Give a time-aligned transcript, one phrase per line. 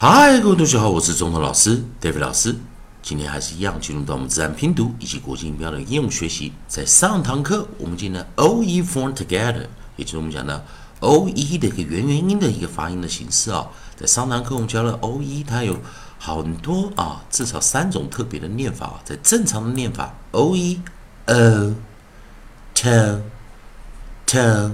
[0.00, 2.54] 嗨，各位同学好，我是中通老师 David 老师。
[3.02, 6.52] 今天还是一样，进入到我们自然拼读以及国际音标的应用学习。
[6.68, 9.66] 在上堂课，我们进了 O E form together，
[9.96, 10.64] 也就是我们讲的
[11.00, 13.66] O E 的一个元元音的一个发音的形式啊。
[13.96, 15.76] 在上堂课，我们教了 O E，它有
[16.20, 19.00] 很多啊，至少三种特别的念法啊。
[19.04, 20.78] 在正常的念法 oeo
[22.72, 24.70] tototo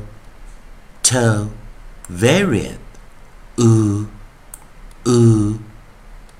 [2.10, 2.76] variant
[3.56, 4.04] u
[5.04, 5.58] u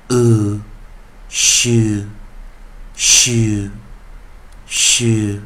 [0.09, 0.61] u
[1.31, 2.07] shoe
[2.97, 3.71] shoe
[4.69, 5.41] shoe，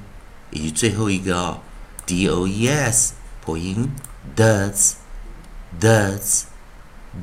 [0.50, 1.58] 以及最后一个啊
[2.06, 3.14] ，d o e s
[3.44, 3.90] 破音
[4.36, 4.92] does
[5.80, 6.44] does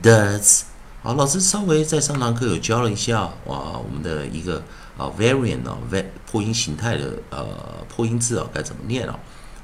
[0.01, 0.63] does。
[1.01, 4.63] 好，老师稍微在上堂课有教了一下哇，我们的一个
[4.97, 7.47] 啊 variant 啊 v 破音形态的呃
[7.87, 9.17] 破音字啊该怎么念啊？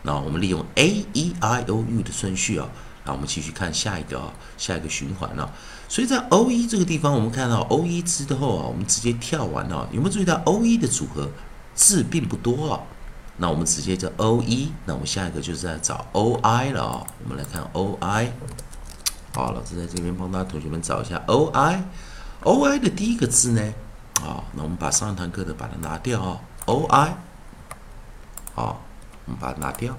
[0.03, 2.69] 那我们利用 a e i o u 的顺序啊。
[3.03, 5.49] 那我们继续看下一个啊，下一个循环啊。
[5.89, 9.87] 所以在 O E 这个地方，我们看到 O E 之后啊，我们直接跳完了。
[9.91, 11.29] 有没有注意到 O E 的组合
[11.73, 12.79] 字并不多啊？
[13.37, 14.71] 那我们直接叫 O E。
[14.85, 17.07] 那我们下一个就是在找 O I 了啊。
[17.23, 18.31] 我们来看 O I。
[19.33, 21.83] 好，老师在这边帮大家同学们找一下 O I。
[22.43, 23.73] O I 的第一个字呢？
[24.21, 26.39] 啊，那我们把上堂课的把它拿掉啊。
[26.65, 27.15] O I。
[28.53, 28.81] 好，
[29.25, 29.97] 我们把它拿掉。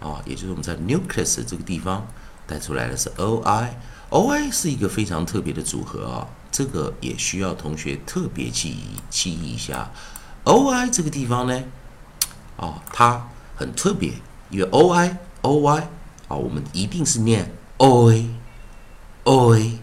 [0.00, 2.06] 啊，也就是我们在 nucleus 这个地方
[2.46, 9.90] 带出来的是 o i o i 是一个非常特别的组合啊，这个也需要同学特别记忆记忆一下。
[10.44, 11.62] o i 这个地方呢，
[12.56, 14.14] 啊，它很特别，
[14.48, 15.88] 因为 o i o y
[16.28, 18.26] 啊，我们一定是念 oi
[19.24, 19.78] oi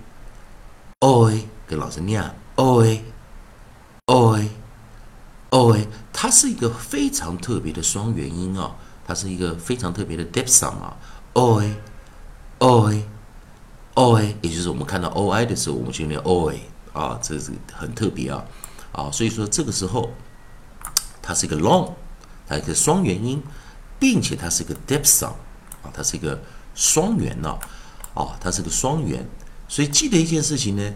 [1.02, 2.24] oi，跟老师念
[2.56, 3.02] oi
[4.08, 4.50] oi
[5.52, 8.76] oi，它是一个非常特别的双元音啊。
[9.08, 10.98] 它是一个非常特别的 diphthong 啊
[11.34, 13.06] ，oi，oi，oi，
[14.42, 16.58] 也就是我们看到 oi 的时候，我们就念 oi
[16.92, 18.44] 啊，这是很特别啊，
[18.92, 20.12] 啊，所以说这个时候
[21.22, 21.94] 它是一个 long，
[22.46, 23.42] 它一个双元音，
[23.98, 25.36] 并且它是一个 diphthong
[25.82, 26.38] 啊，它是一个
[26.76, 27.58] 双元呢，
[28.14, 29.26] 啊，它是个双元，
[29.70, 30.94] 所以记得一件事情呢，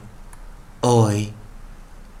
[0.81, 1.31] oi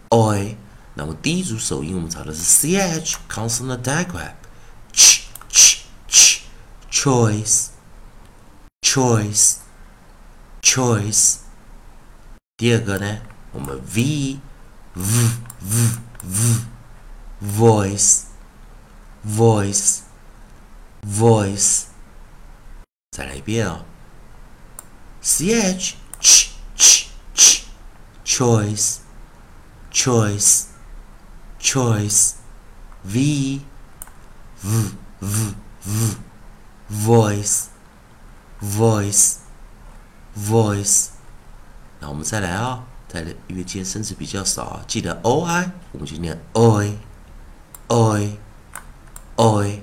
[0.09, 0.55] oi。
[0.93, 4.33] 那么第一组首音我们找的是 ch consonant digraph
[4.93, 6.39] ch ch ch
[6.89, 7.67] choice
[8.81, 9.55] choice
[10.61, 11.37] choice。
[12.57, 13.17] 第二个呢，
[13.51, 14.39] 我们 v
[14.93, 15.89] v v
[16.23, 16.61] v
[17.41, 18.21] voice
[19.27, 20.04] voice
[21.04, 21.84] voice，
[23.10, 23.84] 再来一遍啊！
[25.22, 27.62] ch ch ch ch
[28.24, 28.98] choice
[29.92, 30.66] choice
[31.60, 32.34] choice
[33.02, 33.60] v
[34.62, 36.16] v v v
[36.90, 37.66] voice
[38.60, 39.36] voice
[40.36, 41.08] voice。
[41.98, 46.96] 那我们再来啊，再来，因为今天生词比较少啊，记得 o i，我们就念 oi
[47.88, 48.36] oi
[49.36, 49.82] oi。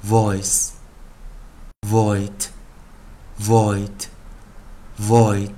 [0.04, 0.72] voice
[1.81, 2.50] void
[3.41, 3.89] Void
[4.99, 5.51] void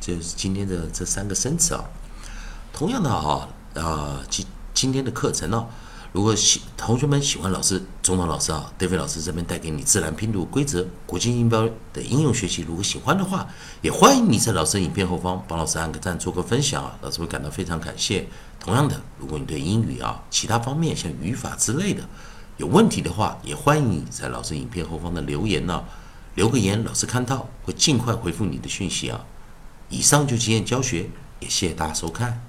[0.00, 1.84] 这是今天的这三个生词啊。
[2.72, 5.66] 同样的啊，啊，今今天的课程呢，
[6.12, 13.48] 如果喜同学们喜欢老师中堂老师啊，David 老师这边带给你自然拼读规则、国际音标的应用学习，如果喜欢的话，
[13.80, 18.28] 也欢迎你在老师影片后方帮老师按个赞，做个分享啊，老师会感到非常感谢。
[18.60, 22.02] 同样的，如果你对英语啊其他方面像语法之类的
[22.58, 25.82] 有问题的话，也欢迎你在老师影片后方的留言呢，
[26.36, 29.26] 留个言，老师看到会尽快回复你的讯息啊。
[29.88, 31.10] 以上就经验教学，
[31.40, 32.45] 也谢谢大家收看。